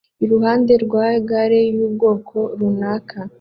iruhande 0.23 0.73
rwa 0.83 1.07
gare 1.27 1.61
y'ubwoko 1.77 2.37
runaka 2.59 3.19